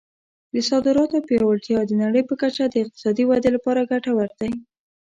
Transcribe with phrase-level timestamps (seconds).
[0.53, 4.51] د صادراتو پیاوړتیا د نړۍ په کچه د اقتصادي ودې لپاره ګټور دی.